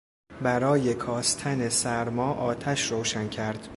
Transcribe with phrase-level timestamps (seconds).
[0.41, 3.67] برای کاستن سرما آتش روشن کرد.